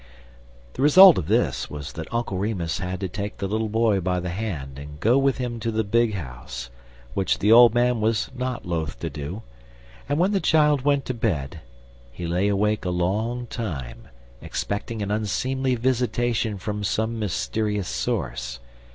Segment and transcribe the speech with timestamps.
[0.73, 4.19] The result of this was that Uncle Remus had to take the little boy by
[4.19, 6.71] the hand and go with him to the "big house,"
[7.13, 9.43] which the old man was not loath to do;
[10.09, 11.61] and, when the child went to bed,
[12.11, 14.07] he lay awake a long time
[14.41, 18.59] expecting an unseemly visitation from some mysterious source.